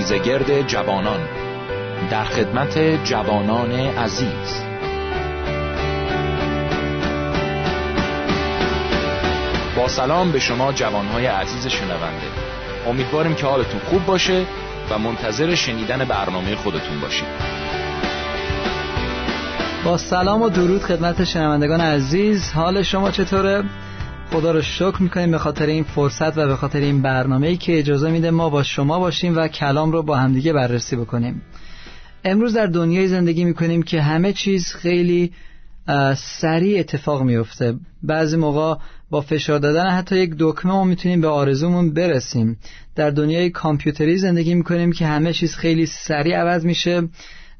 [0.00, 1.20] میزگرد جوانان.
[2.10, 4.62] در خدمت جوانان عزیز.
[9.76, 12.26] با سلام به شما جوانهای عزیز شنونده.
[12.88, 14.44] امیدواریم که حالتون خوب باشه
[14.90, 17.28] و منتظر شنیدن برنامه خودتون باشید.
[19.84, 23.64] با سلام و درود خدمت شنوندگان عزیز حال شما چطوره؟
[24.32, 27.78] خدا رو شکر می‌کنیم به خاطر این فرصت و به خاطر این برنامه ای که
[27.78, 31.42] اجازه میده ما با شما باشیم و کلام رو با همدیگه بررسی بکنیم.
[32.24, 35.32] امروز در دنیای زندگی می‌کنیم که همه چیز خیلی
[36.16, 38.80] سریع اتفاق میفته بعضی موقع
[39.10, 42.58] با فشار دادن حتی یک دکمه ما می‌تونیم به آرزومون برسیم.
[42.96, 47.08] در دنیای کامپیوتری زندگی می‌کنیم که همه چیز خیلی سریع عوض میشه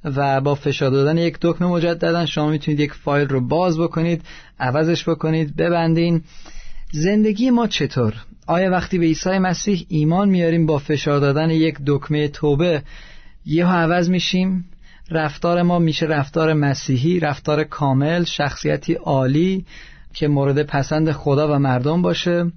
[0.04, 4.22] و با فشار دادن یک دکمه مجددا شما می‌تونید یک فایل رو باز بکنید
[4.60, 6.22] عوضش بکنید ببندین.
[6.92, 8.14] زندگی ما چطور؟
[8.46, 12.82] آیا وقتی به عیسی مسیح ایمان میاریم با فشار دادن یک دکمه توبه
[13.46, 14.64] یه عوض میشیم؟
[15.10, 19.64] رفتار ما میشه رفتار مسیحی رفتار کامل شخصیتی عالی
[20.14, 22.52] که مورد پسند خدا و مردم باشه.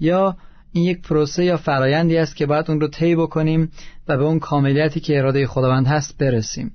[0.00, 0.36] یا
[0.72, 3.72] این یک پروسه یا فرایندی است که باید اون رو طی بکنیم
[4.08, 6.72] و به اون کاملیتی که اراده خداوند هست برسیم.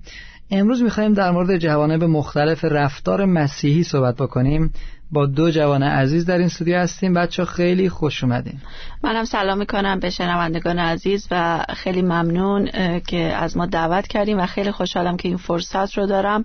[0.52, 4.74] امروز می‌خوایم در مورد جوانب مختلف رفتار مسیحی صحبت بکنیم.
[5.12, 7.14] با دو جوان عزیز در این استودیو هستیم.
[7.14, 8.60] بچه خیلی خوش اومدین.
[9.04, 12.70] منم سلام می‌کنم به شنوندگان عزیز و خیلی ممنون
[13.08, 16.44] که از ما دعوت کردیم و خیلی خوشحالم که این فرصت رو دارم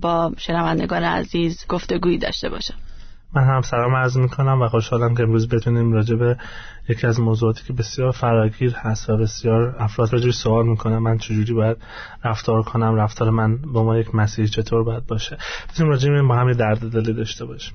[0.00, 2.74] با شنوندگان عزیز گفتگویی داشته باشم.
[3.36, 6.36] من هم سلام عرض می‌کنم و خوشحالم که امروز بتونیم راجع به
[6.88, 11.54] یکی از موضوعاتی که بسیار فراگیر هست و بسیار افراد راجع سوال می‌کنم من چجوری
[11.54, 11.76] باید
[12.24, 16.36] رفتار کنم رفتار من با ما یک مسیحی چطور باید باشه؟ بتونیم راجع به با
[16.36, 17.74] هم درد دلی داشته باشیم.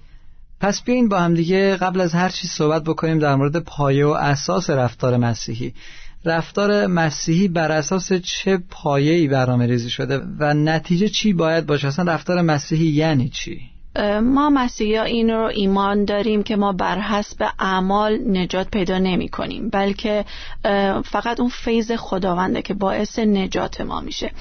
[0.59, 4.09] پس بیاین با هم دیگه قبل از هر چیز صحبت بکنیم در مورد پایه و
[4.09, 5.73] اساس رفتار مسیحی.
[6.25, 12.13] رفتار مسیحی بر اساس چه پایه‌ای برنامه ریزی شده و نتیجه چی باید باشه؟ اصلا
[12.13, 13.70] رفتار مسیحی یعنی چی؟
[14.21, 19.69] ما مسیحی این رو ایمان داریم که ما بر حسب اعمال نجات پیدا نمی کنیم
[19.69, 20.25] بلکه
[21.05, 24.31] فقط اون فیض خداونده که باعث نجات ما میشه.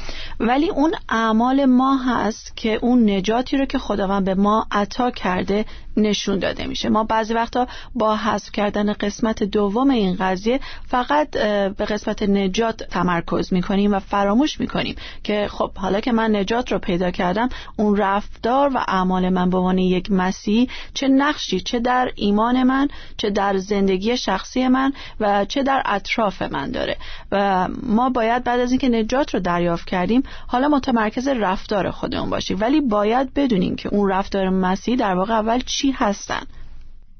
[0.40, 5.64] ولی اون اعمال ما هست که اون نجاتی رو که خداوند به ما عطا کرده
[5.96, 6.88] نشون داده میشه.
[6.88, 11.30] ما بعضی وقتا با حذف کردن قسمت دوم این قضیه فقط
[11.76, 16.78] به قسمت نجات تمرکز می‌کنیم و فراموش می‌کنیم که خب حالا که من نجات رو
[16.78, 22.12] پیدا کردم اون رفتار و اعمال من به عنوان یک مسیح چه نقشی چه در
[22.16, 26.96] ایمان من چه در زندگی شخصی من و چه در اطراف من داره.
[27.32, 32.60] و ما باید بعد از اینکه نجات رو دریافت کردیم حالا متمرکز رفتار خودمون باشیم.
[32.60, 36.42] ولی باید بدونیم که اون رفتار مسیح در واقع اول چی هستن.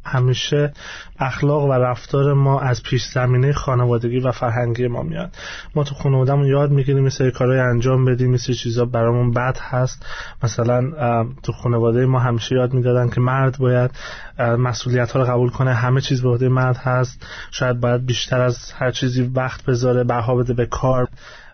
[0.05, 0.73] همیشه
[1.19, 5.31] اخلاق و رفتار ما از پیش زمینه خانوادگی و فرهنگی ما میاد.
[5.75, 10.07] ما تو خانوادهمون یاد می‌گیریم مثل کارهای انجام بدیم مثل چیزا برامون بد هست.
[10.43, 10.83] مثلا
[11.43, 13.91] تو خانواده ما همیشه یاد می‌دادن که مرد باید
[14.39, 17.27] مسئولیت ها رو قبول کنه همه چیز به عهده مرد هست.
[17.51, 21.09] شاید باید بیشتر از هر چیزی وقت بذاره بها بده به کار.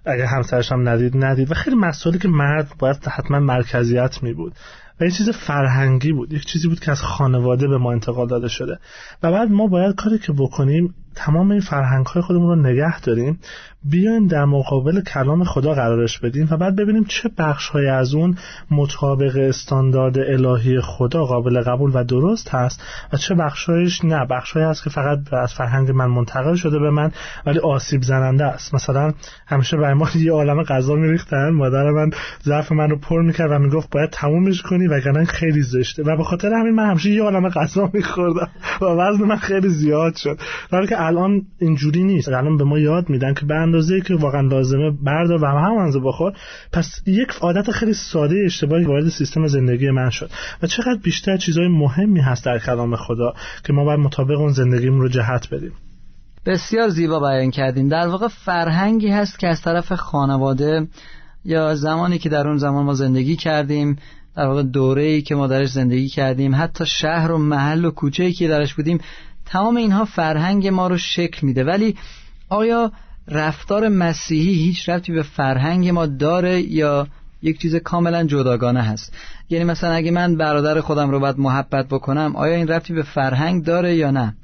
[0.04, 1.50] اگر همسرش هم ندید ندید.
[1.50, 4.52] و خیلی مسئولی که مرد باید حتما مرکزیت می بود
[5.00, 6.32] و یه چیز فرهنگی بود.
[6.32, 8.78] یک چیزی بود که از خانواده به ما انتقال داده شده.
[9.22, 13.38] و بعد ما باید کاری که بکنیم تمام این فرهنگ های خودمون رو نگه داریم
[13.90, 18.36] بیایم در مقابل کلام خدا قرارش بدیم و بعد ببینیم چه بخش های از اون
[18.70, 22.82] مطابق استاندارد الهی خدا قابل قبول و درست هست
[23.12, 24.26] و چه بخشایش نه.
[24.30, 27.10] بخشهایی هست که فقط از فرهنگ من منتقل شده به من
[27.46, 28.74] ولی آسیب زننده است.
[28.74, 29.12] مثلا
[29.46, 32.10] همیشه برای ما یه عالم غذا میریختن مادر من
[32.44, 36.02] ظرف من رو پر می‌کرد و می‌گفت باید تمومش کنی وگرنه خیلی زشته.
[36.02, 38.48] و به خاطر همین من همیشه یه عالم غذا میخوردم
[38.80, 40.38] و وزن من خیلی زیاد شد.
[40.72, 42.28] در که الان اینجوری نیست.
[42.28, 46.00] الان به ما یاد میدن که به اندازه که واقعا لازمه بردار و هم اندازه
[46.00, 46.32] بخور.
[46.72, 50.30] پس یک عادت خیلی ساده اشتباهی وارد سیستم زندگی من شد.
[50.62, 53.34] و چقدر بیشتر چیزهای مهمی هست در کلام خدا
[53.64, 55.72] که ما باید مطابق اون زندگیمون رو جهت بدیم.
[56.46, 57.88] بسیار زیبا بیان کردین.
[57.88, 60.86] در واقع فرهنگی هست که از طرف خانواده
[61.44, 63.96] یا زمانی که در اون زمان ما زندگی کردیم
[64.36, 68.48] در واقع دوره‌ای که ما درش زندگی کردیم حتی شهر و محل و کوچه‌ای که
[68.48, 68.98] درش بودیم
[69.46, 71.64] تمام اینها فرهنگ ما رو شکل میده.
[71.64, 71.96] ولی
[72.48, 72.92] آیا
[73.28, 77.06] رفتار مسیحی هیچ ربطی به فرهنگ ما داره یا
[77.42, 79.14] یک چیز کاملا جداگانه هست؟
[79.50, 83.64] یعنی مثلا اگه من برادر خودم رو باید محبت بکنم آیا این ربطی به فرهنگ
[83.64, 84.34] داره یا نه؟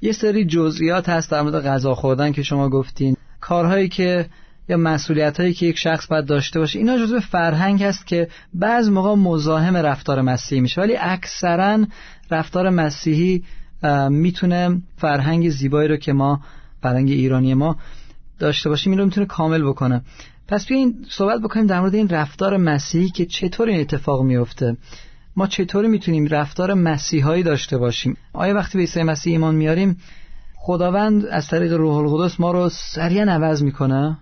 [0.00, 3.16] یه سری جزئیات هست در مورد غذا خوردن که شما گفتین.
[3.40, 4.26] کارهایی که
[4.68, 8.88] یا مسئولیت هایی که یک شخص باید داشته باشه اینا جزء فرهنگ هست که بعض
[8.88, 10.80] موقع مزاحم رفتار مسیحی میشه.
[10.80, 11.84] ولی اکثرا
[12.30, 13.42] رفتار مسیحی
[14.10, 16.40] می‌تونه فرهنگ زیبایی رو که ما
[16.82, 17.76] فرهنگ ایرانی ما
[18.38, 20.02] داشته باشیم این رو می‌تونه کامل بکنه.
[20.48, 24.76] پس بیاین صحبت بکنیم در مورد این رفتار مسیحی که چطور این اتفاق میفته.
[25.36, 29.98] ما چطوری می‌تونیم رفتار مسیحایی داشته باشیم؟ آیا وقتی به عیسی مسیح ایمان میاریم
[30.56, 34.18] خداوند از طریق روح القدس ما رو سریعا عوض می‌کنه؟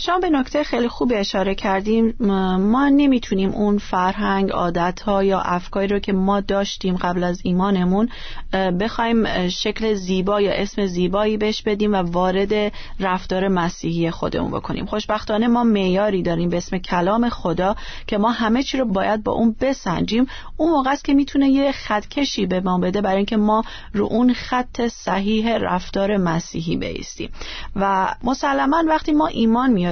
[0.00, 2.14] شما به نکته خیلی خوبی اشاره کردیم.
[2.58, 4.50] ما نمی‌تونیم اون فرهنگ
[5.06, 8.08] ها یا افکاری رو که ما داشتیم قبل از ایمانمون
[8.80, 14.86] بخوایم شکل زیبا یا اسم زیبایی بهش بدیم و وارد رفتار مسیحی خودمون بکنیم.
[14.86, 17.76] خوشبختانه ما معیاری داریم به اسم کلام خدا
[18.06, 20.26] که ما همه چی رو باید با اون بسنجیم.
[20.56, 24.34] اون موقع است که می‌تونه یه خطکشی به ما بده برای اینکه ما رو اون
[24.34, 27.30] خط صحیح رفتار مسیحی بیستیم
[27.76, 29.89] و مسلما وقتی ما ایمان میاریم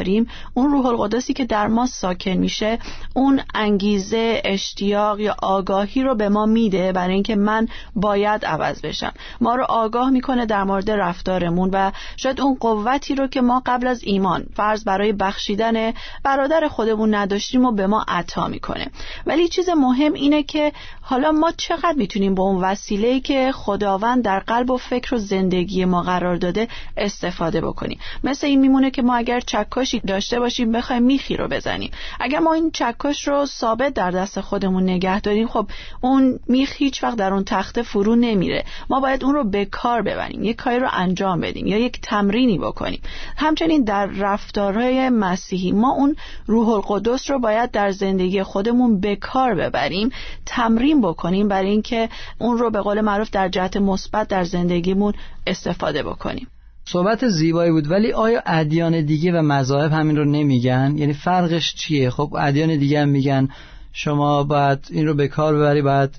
[0.55, 2.79] اون روح القدسی که در ما ساکن میشه
[3.19, 9.13] اون انگیزه اشتیاق یا آگاهی رو به ما میده برای اینکه من باید عوض بشم.
[9.41, 13.87] ما رو آگاه می‌کنه در مورد رفتارمون و شاید اون قوتی رو که ما قبل
[13.87, 15.93] از ایمان فرض برای بخشیدن
[16.23, 18.87] برادر خودمون نداشتیم و به ما عطا می‌کنه.
[19.27, 24.39] ولی چیز مهم اینه که حالا ما چقدر می‌تونیم با اون وسیله که خداوند در
[24.39, 27.99] قلب و فکر و زندگی ما قرار داده استفاده بکنیم.
[28.25, 31.91] مثل این میمونه که ما اگر چکش داشته باشیم بخوایم میخی رو بزنیم.
[32.21, 32.71] اگر ما این
[33.09, 35.49] چکش رو ثابت در دست خودمون نگه داریم.
[35.49, 35.67] خب
[36.01, 38.65] اون میخ هیچ وقت در اون تخته فرو نمیره.
[38.91, 42.59] ما باید اون رو به کار ببریم یک کاری رو انجام بدیم یا یک تمرینی
[42.59, 43.01] بکنیم.
[43.37, 46.17] همچنین در رفتارهای مسیحی ما اون
[46.47, 50.11] روح القدس رو باید در زندگی خودمون به کار ببریم
[50.47, 52.09] تمرین بکنیم برای اینکه
[52.39, 55.15] اون رو به قول معروف در جهت مثبت در زندگیمون
[55.47, 56.49] استفاده بکنیم.
[56.91, 62.11] صحبت زیبایی بود ولی آیا ادیان دیگه و مذاهب همین رو نمیگن؟ یعنی فرقش چیه؟
[62.11, 63.49] خب ادیان دیگه هم میگن
[63.93, 66.11] شما باید این رو به کار ببری باید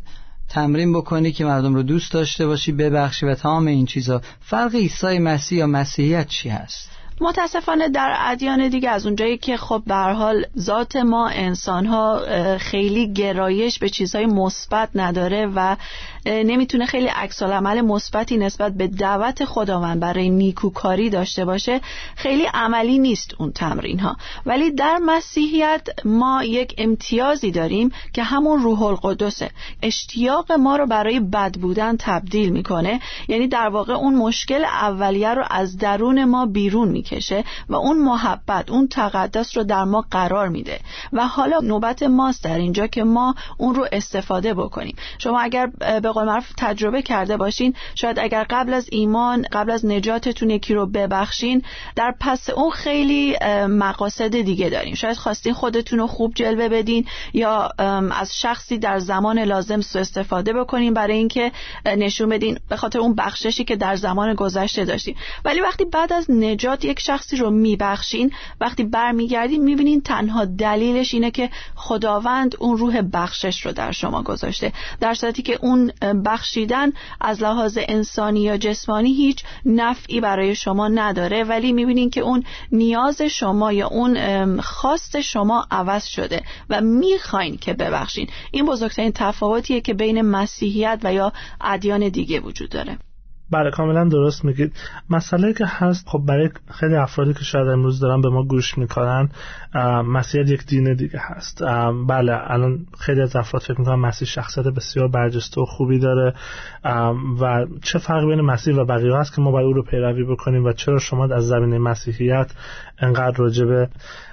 [0.50, 4.22] تمرین بکنی که مردم رو دوست داشته باشی ببخشی و تمام این چیزا.
[4.42, 9.82] فرق عیسی مسیح یا مسیحیت چی هست؟ متاسفانه در ادیان دیگه از اونجایی که خب
[9.86, 12.22] به حال ذات ما انسان ها
[12.58, 15.76] خیلی گرایش به چیزهای مثبت نداره و
[16.26, 21.82] نمی‌تونه خیلی عکس عمل مثبتی نسبت به دعوت خداوند برای نیکوکاری داشته باشه
[22.16, 28.60] خیلی عملی نیست اون تمرین ها ولی در مسیحیت ما یک امتیازی داریم که همون
[28.62, 29.52] روح القدسه.
[29.82, 33.00] اشتیاق ما رو برای بد بودن تبدیل می‌کنه.
[33.28, 38.70] یعنی در واقع اون مشکل اولیه رو از درون ما بیرون می‌کشه و اون محبت
[38.70, 40.80] اون تقدس رو در ما قرار میده.
[41.14, 44.96] و حالا نوبت ماست در اینجا که ما اون رو استفاده بکنیم.
[45.18, 45.66] شما اگر
[46.02, 50.74] به قول معروف تجربه کرده باشین شاید اگر قبل از ایمان قبل از نجاتتون یکی
[50.74, 51.62] رو ببخشین
[51.96, 57.70] در پس اون خیلی مقاصد دیگه داریم شاید خواستین خودتون رو خوب جلوه بدین یا
[58.12, 61.52] از شخصی در زمان لازم سو استفاده بکنین برای اینکه
[61.86, 65.16] نشون بدین به خاطر اون بخششی که در زمان گذشته داشتین.
[65.46, 68.32] ولی وقتی بعد از نجات یک شخصی رو میبخشین
[68.62, 74.74] وقتی برمیگردین می‌بینین تنها دلیلش اینه که خداوند اون روح بخشش رو در شما گذاشته.
[75.00, 75.92] در صورتی که اون
[76.26, 76.92] بخشیدن
[77.22, 83.22] از لحاظ انسانی یا جسمانی هیچ نفعی برای شما نداره ولی می‌بینین که اون نیاز
[83.22, 88.28] شما یا اون خواست شما عوض شده و می‌خواین که ببخشین.
[88.52, 92.98] این بزرگترین تفاوتیه که بین مسیحیت و یا ادیان دیگه وجود داره.
[93.52, 94.74] بله کاملا درست میگید
[95.10, 99.30] مسئله که هست خب برای خیلی افرادی که شاید امروز دارن به ما گوش می‌کنن
[100.06, 101.64] مسیحیت یک دین دیگه هست.
[102.08, 106.34] بله الان خیلی از افراد فکر می‌کنن مسیح شخصیت بسیار برجسته و خوبی داره
[107.42, 110.66] و چه فرق بین مسیح و بقیه هست که ما باید او رو پیروی بکنیم
[110.66, 112.52] و چرا شما از زمینه مسیحیت
[113.00, 113.86] انقدر راجع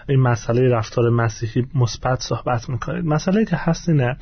[0.08, 4.16] این مسئله رفتار مسیحی مثبت صحبت می‌کنید؟ مسئله که هست اینه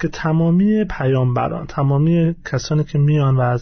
[0.00, 3.58] که تمامی پیامبران تمامی کسانی که میان و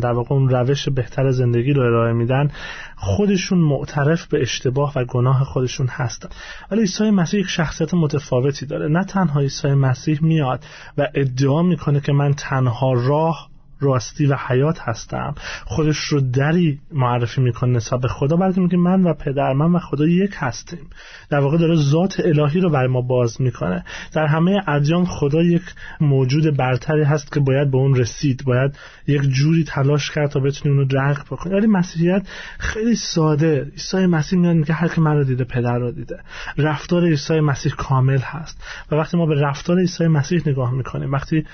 [0.00, 2.50] در واقع اون روش بهتر زندگی رو ارائه میدن
[2.96, 6.28] خودشون معترف به اشتباه و گناه خودشون هستن.
[6.70, 8.88] ولی عیسی مسیح یک شخصیت متفاوتی داره.
[8.88, 10.64] نه تنها عیسی مسیح میاد
[10.98, 13.48] و ادعا می‌کنه که من تنها راه
[13.80, 15.34] راستی و حیات هستم.
[15.64, 18.36] خودش رو دری معرفی می‌کنه نسبت به خدا.
[18.36, 20.86] بلکه میگه من و پدر من و خدا یک هستیم.
[21.30, 23.84] در واقع داره ذات الهی رو برای ما باز می‌کنه.
[24.12, 25.62] در همه ادیان خدا یک
[26.00, 28.44] موجود برتری هست که باید به اون رسید.
[28.46, 32.26] باید یک جوری تلاش کرد تا بتونی اون رو درک ولی مسیحیت
[32.58, 33.70] خیلی ساده.
[33.72, 36.20] عیسی مسیح میاد میگه هر که من رو دیده پدر رو دیده.
[36.58, 38.64] رفتار عیسی مسیح کامل هست.
[38.90, 41.44] و وقتی ما به رفتار عیسی مسیح نگاه می‌کنیم وقتی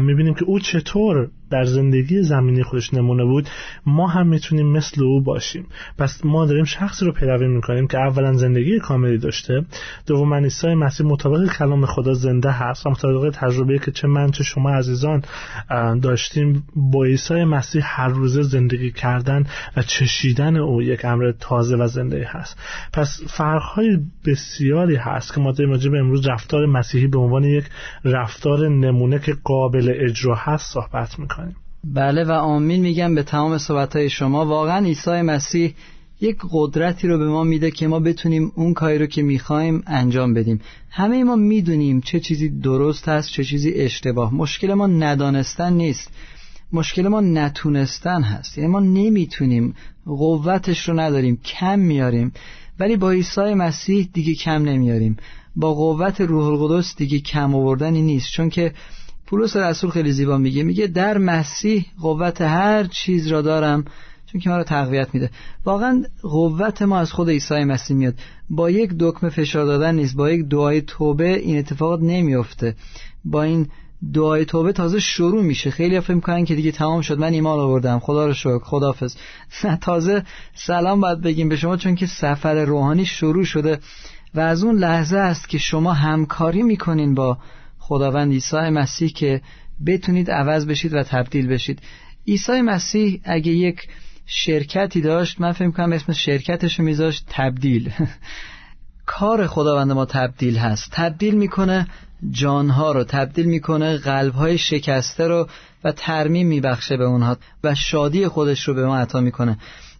[0.00, 3.48] می‌بینیم که او چطور در در زندگی زمینی خودش نمونه بود
[3.86, 5.66] ما هم می‌تونیم مثل او باشیم.
[5.98, 9.64] پس ما داریم شخصی رو پیروی می‌کنیم که اولا زندگی کاملی داشته
[10.06, 14.44] دوما عیسی مسیح مطابق کلام خدا زنده هست و مطابق تجربه که چه من چه
[14.44, 15.22] شما عزیزان
[16.02, 21.86] داشتیم با عیسی مسیح هر روزه زندگی کردن و چشیدن او یک امر تازه و
[21.86, 22.58] زنده هست.
[22.92, 27.64] پس فرقهای بسیاری هست که ما داریم به امروز رفتار مسیحی به عنوان یک
[28.04, 31.53] رفتار نمونه که قابل اجرا هست صحبت می‌کنیم.
[31.86, 34.46] بله و آمین میگم به تمام صحبت شما.
[34.46, 35.74] واقعا عیسی مسیح
[36.20, 40.34] یک قدرتی رو به ما میده که ما بتونیم اون کاری رو که می‌خوایم انجام
[40.34, 40.60] بدیم.
[40.90, 44.34] همه ما می‌دونیم چه چیزی درست هست چه چیزی اشتباه.
[44.34, 46.10] مشکل ما ندانستن نیست.
[46.72, 48.58] مشکل ما نتونستن هست.
[48.58, 49.74] یعنی ما نمی‌تونیم
[50.06, 52.32] قوتش رو نداریم کم میاریم
[52.80, 55.16] ولی با عیسی مسیح دیگه کم نمیاریم
[55.56, 58.32] با قوت روح القدس دیگه کم آوردنی نیست.
[58.32, 58.72] چون که
[59.26, 63.84] پولس رسول خیلی زیبا میگه میگه در مسیح قوت هر چیز را دارم
[64.26, 65.30] چون که ما رو تقویت میده.
[65.64, 68.14] واقعا قوت ما از خود عیسی مسیح میاد.
[68.50, 72.74] با یک دکمه فشار دادن نیست با یک دعای توبه این اتفاقات نمیافته.
[73.24, 73.68] با این
[74.14, 75.70] دعای توبه تازه شروع میشه.
[75.70, 77.98] خیلی فکر می‌کنن که دیگه تمام شد من ایمان آوردم.
[77.98, 79.16] خدا رو شکر خدافظ
[79.80, 80.22] تازه
[80.54, 83.78] سلام باید بگیم به شما چون که سفر روحانی شروع شده
[84.34, 87.38] و از اون لحظه است که شما همکاری می‌کنین با
[87.86, 89.40] خداوند عیسی مسیح که
[89.86, 91.80] بتونید عوض بشید و تبدیل بشید.
[92.28, 93.88] عیسی مسیح اگه یک
[94.26, 97.90] شرکتی داشت من فکر کنم اسم شرکتش رو میذاشت تبدیل.
[99.06, 100.90] کار خداوند ما تبدیل هست.
[100.92, 101.86] تبدیل می‌کنه
[102.30, 105.48] جانها رو تبدیل می‌کنه قلبهای شکسته رو
[105.84, 109.58] و ترمیم میبخشه به اونها و شادی خودش رو به ما عطا می‌کنه.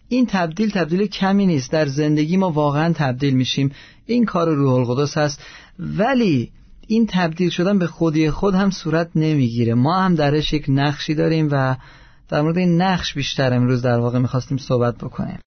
[0.09, 1.71] این تبدیل تبدیل کمی نیست.
[1.71, 3.71] در زندگی ما واقعا تبدیل میشیم.
[4.05, 5.41] این کار روح القدس هست.
[5.79, 6.51] ولی
[6.87, 9.73] این تبدیل شدن به خودی خود هم صورت نمی‌گیره.
[9.73, 11.75] ما هم درش یک نقشی داریم و
[12.29, 15.39] در مورد این نقش بیشتر امروز در واقع می‌خواستیم صحبت بکنیم.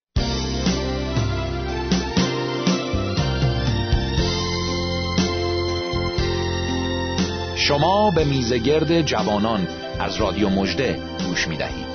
[7.56, 9.68] شما به میزگرد جوانان
[10.00, 11.87] از رادیو مجده گوش می‌دهید.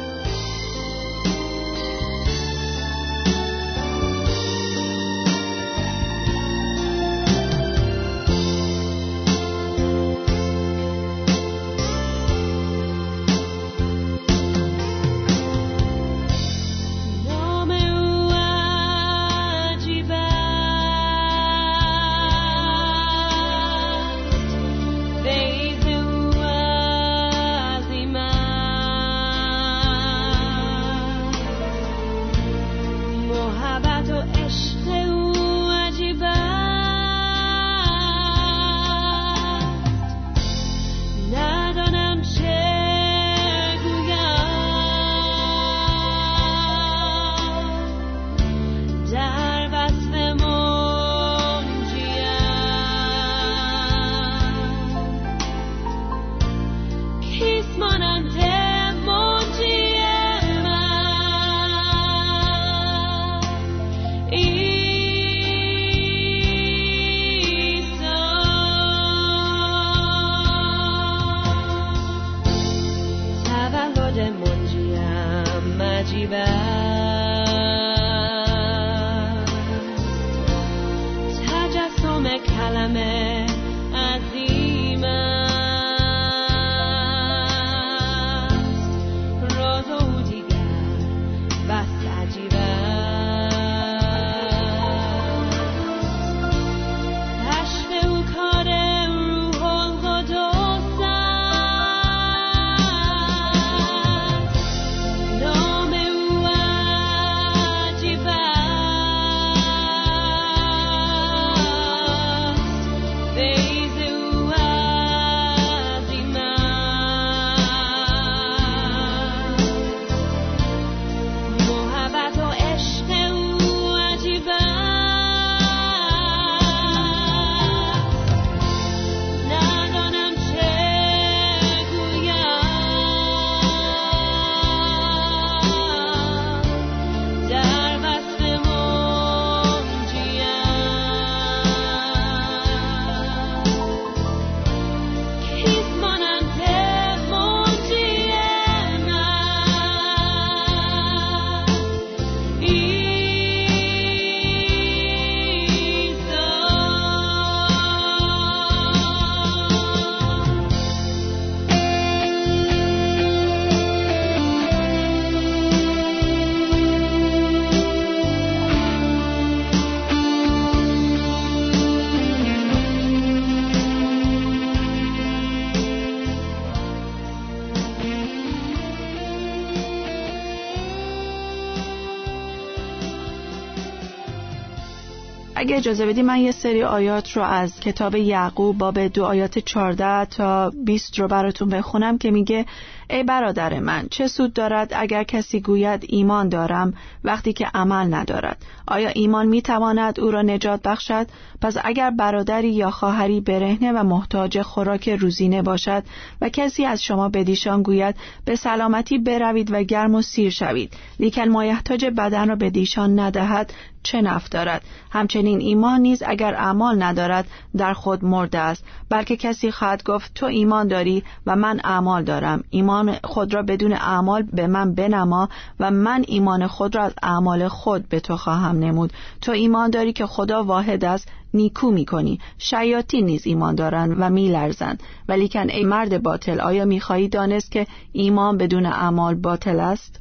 [185.83, 190.69] اجازه بدی من یه سری آیات رو از کتاب یعقوب باب دو آیات 14 تا
[190.69, 192.65] 20 رو براتون بخونم که میگه
[193.13, 196.93] ای برادر من چه سود دارد اگر کسی گوید ایمان دارم
[197.23, 201.27] وقتی که عمل ندارد؟ آیا ایمان می‌تواند او را نجات بخشد؟
[201.61, 206.03] پس اگر برادری یا خواهری برهنه و محتاج خوراک روزینه باشد
[206.41, 208.15] و کسی از شما بدیشان گوید
[208.45, 213.73] به سلامتی بروید و گرم و سیر شوید لیکن مایحتاج بدن را به دیشان ندهد
[214.03, 219.71] چه نفت دارد؟ همچنین ایمان نیز اگر اعمال ندارد در خود مرده است بلکه کسی
[219.71, 222.63] خواهد گفت تو ایمان داری و من اعمال دارم.
[222.69, 227.67] ایمان خود را بدون اعمال به من بنما و من ایمان خود را از اعمال
[227.67, 229.13] خود به تو خواهم نمود.
[229.41, 232.39] تو ایمان داری که خدا واحد است نیکو می‌کنی.
[232.57, 235.03] شیاطی نیز ایمان دارند و میلرزند.
[235.29, 240.19] ولیکن ای مرد باطل آیا می‌خواهی دانست که ایمان بدون اعمال باطل است؟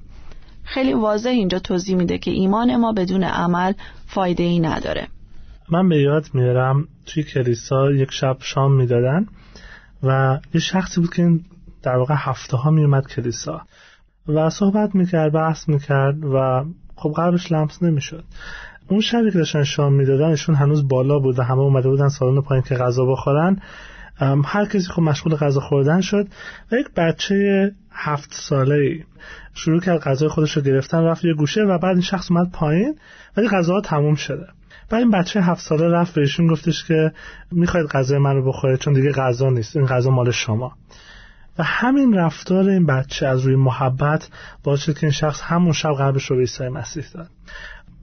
[0.64, 3.72] خیلی واضح اینجا توضیح میده که ایمان ما بدون عمل
[4.06, 5.08] فایده ای نداره.
[5.70, 9.26] من به یاد میارم توی کلیسا یک شب شام می‌دادن
[10.02, 11.38] و یه شخصی بود که
[11.82, 13.62] در واقع هفته ها میومد کلیسا
[14.28, 16.64] و صحبت می‌کرد بحث می‌کرد و
[16.96, 18.24] خب قلبش لمس نمی‌شد.
[18.88, 22.40] اون شبی که داشتن شام می‌دادن ایشون هنوز بالا بود و همه اومده بودن سالن
[22.40, 23.60] پایین که غذا بخورن.
[24.44, 26.28] هر کسی خب مشغول غذا خوردن شد
[26.72, 29.04] و یک بچه هفت ساله ای
[29.54, 32.98] شروع کرد غذای خودش رو گرفتن رفت یه گوشه و بعد این شخص اومد پایین
[33.36, 34.46] ولی غذا تموم شده.
[34.90, 37.12] بعد این بچه هفت ساله رفت بهشون گفتش که
[37.50, 40.72] می‌خواید غذای من رو بخورید چون دیگه غذا نیست این غذا مال شما.
[41.58, 44.28] و همین رفتار این بچه از روی محبت
[44.64, 47.30] باعث شد که این شخص همون شب قلبش رو به عیسی مسیح داد.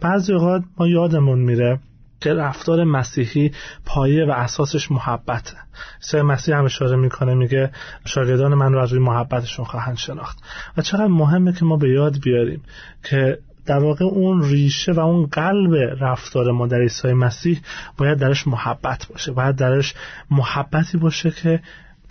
[0.01, 1.79] بعضی اوقات ما یادمون میره
[2.21, 3.51] که رفتار مسیحی
[3.85, 5.57] پایه و اساسش محبته.
[6.01, 7.71] عیسی مسیح هم اشاره می‌کنه میگه
[8.05, 10.37] شاگردان من رو از روی محبتشون خواهند شناخت.
[10.77, 12.61] و چقدر مهمه که ما به یاد بیاریم
[13.03, 17.61] که در واقع اون ریشه و اون قلب رفتار ما در عیسی مسیح
[17.97, 19.31] باید درش محبت باشه.
[19.31, 19.93] باید درش
[20.31, 21.59] محبتی باشه که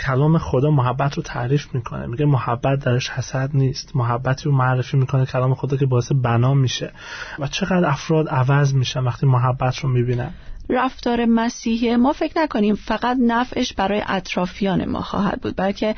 [0.07, 2.07] کلام خدا محبت رو تعریف می‌کنه.
[2.07, 3.97] میگه محبت درش حسد نیست.
[3.97, 6.93] محبتی رو معرفی می‌کنه کلام خدا که باعث بنا میشه.
[7.39, 10.31] و چقدر افراد عوض میشن وقتی محبت رو می‌بینن.
[10.71, 15.95] رفتار مسیحی ما فکر نکنیم فقط نفعش برای اطرافیان ما خواهد بود بلکه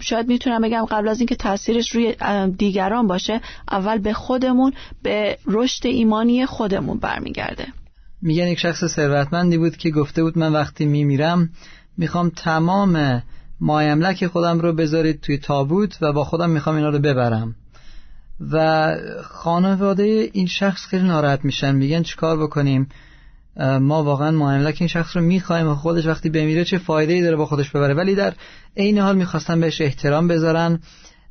[0.00, 2.14] شاید می‌تونم بگم قبل از اینکه تاثیرش روی
[2.58, 7.66] دیگران باشه اول به خودمون به رشد ایمانی خودمون برمیگرده.
[8.22, 11.50] میگن یک شخص ثروتمندی بود که گفته بود من وقتی میمیرم
[12.02, 13.22] می‌خوام تمام
[13.60, 17.54] مایملک خودم رو بذارید توی تابوت و با خودم می‌خوام اینا رو ببرم.
[18.52, 22.88] و خانواده این شخص خیلی ناراحت میشن میگن چیکار بکنیم؟
[23.80, 27.36] ما واقعا مایملک این شخص رو می‌خوایم و خودش وقتی بمیره چه فایده ای داره
[27.36, 27.94] با خودش ببره.
[27.94, 28.34] ولی در
[28.76, 30.80] عین حال می‌خواستن بهش احترام بذارن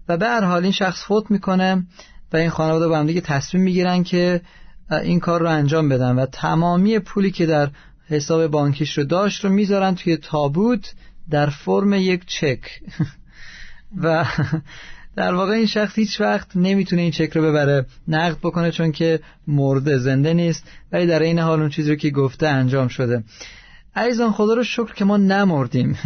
[0.08, 1.86] و به هر حال این شخص فوت می‌کنه
[2.34, 4.42] و این خانواده با هم دیگه تصمیم می‌گیرن که
[4.92, 7.70] این کار رو انجام بدن و تمامی پولی که در
[8.12, 10.94] حساب بانکیش رو داشت رو می‌ذارن توی تابوت
[11.30, 12.60] در فرم یک چک.
[14.04, 14.26] و
[15.16, 19.20] در واقع این شخص هیچ وقت نمی‌تونه این چک رو ببره نقد بکنه چون که
[19.48, 23.24] مرده زنده نیست ولی در این حال اون چیزی که گفته انجام شده.
[23.96, 25.98] عزیزان خدا رو شکر که ما نمردیم.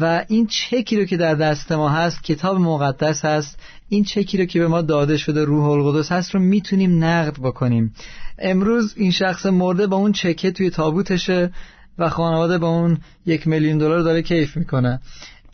[0.00, 3.58] و این چکی رو که در دست ما هست کتاب مقدس هست.
[3.88, 7.94] این چکی رو که به ما داده شده روح القدس هست رو می‌تونیم نقد بکنیم.
[8.38, 11.52] امروز این شخص مرده با اون چکه توی تابوتشه
[11.98, 15.00] و خانواده با اون یک میلیون دلار داره کیف می‌کنه.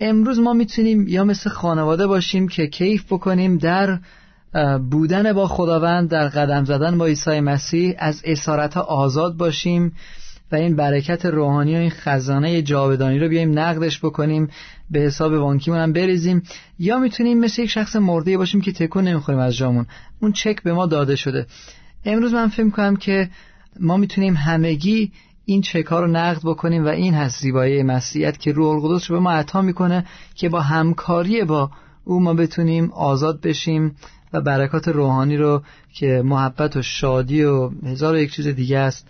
[0.01, 3.99] امروز ما می‌تونیم یا مثل خانواده باشیم که کیف بکنیم در
[4.91, 9.93] بودن با خداوند در قدم زدن با عیسی مسیح از اسارت آزاد باشیم.
[10.53, 14.49] و این برکت روحانی و این خزانه جاودانی رو بیایم نقدش بکنیم
[14.91, 16.43] به حساب بانکیمون هم بریزیم.
[16.79, 19.87] یا می‌تونیم مثل یک شخص مرده باشیم که تکون نمی‌خوریم از جامون.
[20.23, 21.47] اون چک به ما داده شده.
[22.05, 23.31] امروز من فکر کنم که
[23.81, 25.13] ما می‌تونیم همگی
[25.45, 29.17] این چک ها رو نقد بکنیم و این هست زیبایی مسیحیت که روح القدس رو
[29.17, 31.71] به ما عطا می‌کنه که با همکاری با
[32.05, 33.97] او ما بتونیم آزاد بشیم
[34.33, 39.09] و برکات روحانی رو که محبت و شادی و هزار و یک چیز دیگه است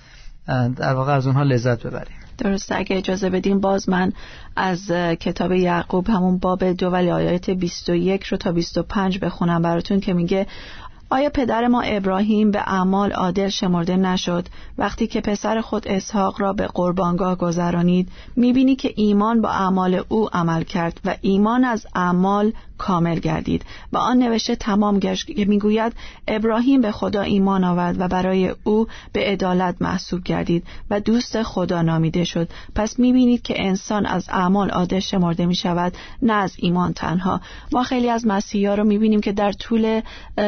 [0.77, 2.17] در واقع از اونها لذت ببریم.
[2.39, 4.13] درسته اگه اجازه بدیم باز من
[4.57, 10.13] از کتاب یعقوب همون باب دو ولی آیات 21 رو تا 25 بخونم براتون که
[10.13, 10.47] میگه
[11.13, 14.47] آیا پدر ما ابراهیم به اعمال عادل شمرده نشد؟
[14.79, 20.29] وقتی که پسر خود اسحاق را به قربانگاه گذرانید می‌بینی که ایمان با اعمال او
[20.33, 25.93] عمل کرد و ایمان از اعمال کامل گردید و آن نوشته تمام گشت که می‌گوید
[26.29, 31.83] ابراهیم به خدا ایمان آورد و برای او به عدالت محسوب گردید و دوست خدا
[31.83, 32.49] نامیده شد.
[32.75, 37.41] پس می‌بینید که انسان از اعمال عادل شمرده می شود نه از ایمان تنها.
[37.73, 40.01] ما خیلی از مسیحا رو می‌بینیم که در طول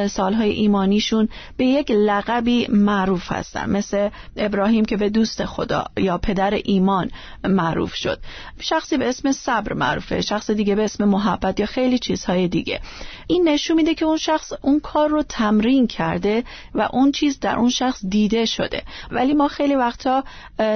[0.08, 6.54] سالهای ایمانیشون به یک لقبی معروف هستن مثل ابراهیم که به دوست خدا یا پدر
[6.64, 7.10] ایمان
[7.44, 8.18] معروف شد.
[8.60, 12.80] شخصی به اسم صبر معروفه شخص دیگه به اسم محبت یا خیلی چیزهای دیگه.
[13.26, 17.56] این نشون میده که اون شخص اون کار رو تمرین کرده و اون چیز در
[17.56, 18.82] اون شخص دیده شده.
[19.10, 20.24] ولی ما خیلی وقتا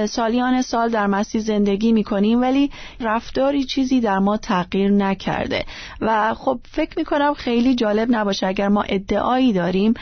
[0.05, 5.65] سالیان سال در مسیح زندگی می‌کنیم ولی رفتاری چیزی در ما تغییر نکرده.
[6.01, 9.93] و خب فکر می‌کنم خیلی جالب نباشه اگر ما ادعایی داریم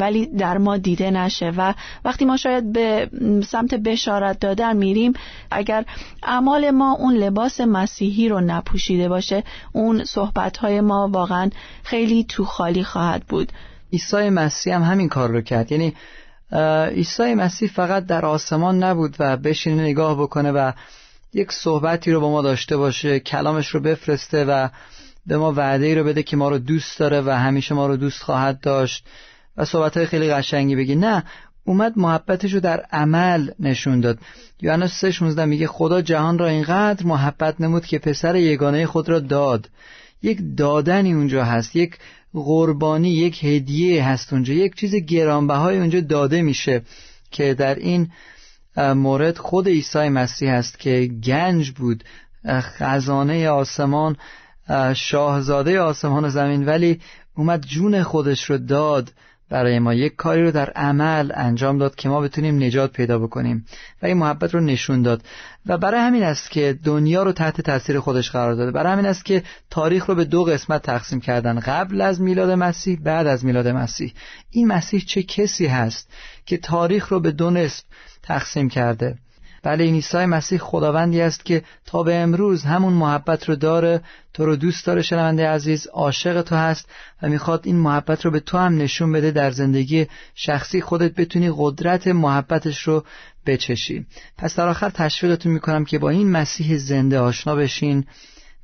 [0.00, 1.52] ولی در ما دیده نشه.
[1.56, 3.10] و وقتی ما شاید به
[3.46, 5.12] سمت بشارت دادن میریم
[5.50, 5.84] اگر
[6.22, 11.50] اعمال ما اون لباس مسیحی رو نپوشیده باشه اون صحبت های ما واقعا
[11.82, 13.52] خیلی تو خالی خواهد بود.
[13.92, 15.72] عیسی مسیح هم همین کار رو کرد.
[15.72, 15.94] یعنی
[16.94, 20.72] عیسی مسیح فقط در آسمان نبود و بشینه نگاه بکنه و
[21.34, 24.68] یک صحبتی رو با ما داشته باشه کلامش رو بفرسته و
[25.26, 27.96] به ما وعده ای رو بده که ما رو دوست داره و همیشه ما رو
[27.96, 29.06] دوست خواهد داشت
[29.56, 31.24] و صحبت های خیلی قشنگی بگی نه
[31.64, 34.18] اومد محبتش رو در عمل نشون داد.
[34.62, 39.68] یوحنا 3:16 میگه خدا جهان را اینقدر محبت نمود که پسر یگانه خود را داد
[40.22, 41.98] یک دادنی اونجا هست یک
[42.32, 46.82] قربانی یک هدیه هست اونجا یک چیز گرانبهای اونجا داده میشه
[47.30, 48.10] که در این
[48.76, 52.04] مورد خود عیسی مسیح هست که گنج بود.
[52.48, 54.16] خزانه آسمان
[54.94, 57.00] شاهزاده آسمان و زمین ولی
[57.36, 59.12] اومد جون خودش رو داد.
[59.50, 63.66] برای ما یک کاری رو در عمل انجام داد که ما بتونیم نجات پیدا بکنیم
[64.02, 65.22] و این محبت رو نشون داد.
[65.66, 68.70] و برای همین است که دنیا رو تحت تاثیر خودش قرار داده.
[68.70, 71.60] برای همین است که تاریخ رو به دو قسمت تقسیم کردن.
[71.60, 74.12] قبل از میلاد مسیح بعد از میلاد مسیح.
[74.50, 76.08] این مسیح چه کسی هست
[76.46, 77.84] که تاریخ رو به دو نصف
[78.22, 79.18] تقسیم کرده؟
[79.62, 84.00] بله این عیسی مسیح خداوندی است که تا به امروز همون محبت رو داره
[84.34, 86.88] تو رو دوست داره شنونده عزیز عاشق تو هست
[87.22, 91.50] و می‌خواد این محبت رو به تو هم نشون بده در زندگی شخصی خودت بتونی
[91.56, 93.04] قدرت محبتش رو
[93.46, 94.06] بچشی.
[94.38, 98.04] پس در آخر تشویقتون می‌کنم که با این مسیح زنده آشنا بشین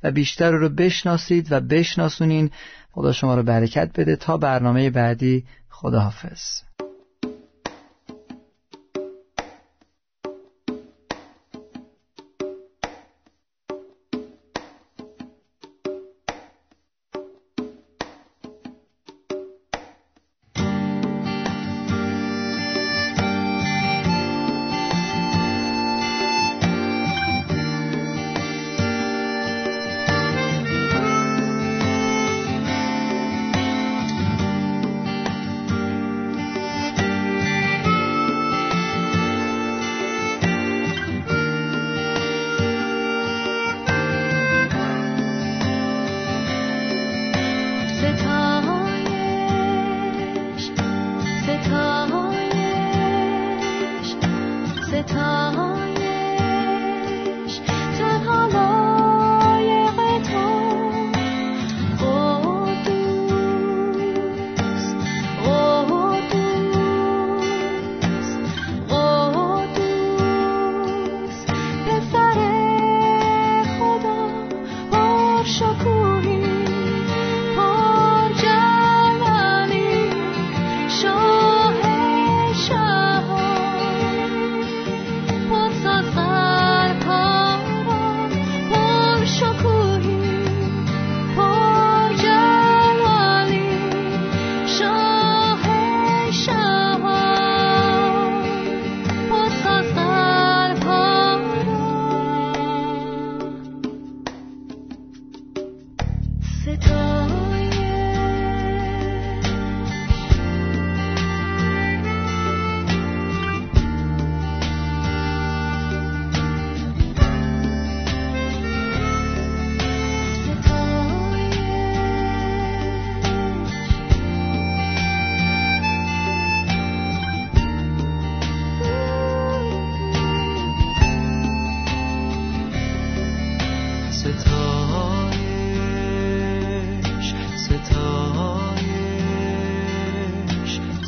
[0.03, 2.51] و بیشتر رو بشناسید و بشناسونین.
[2.91, 4.15] خدا شما رو برکت بده.
[4.15, 6.66] تا برنامه بعدی خداحافظ.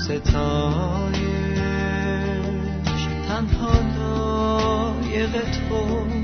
[0.09, 1.19] ستایش
[3.27, 6.18] تنها لایق تو.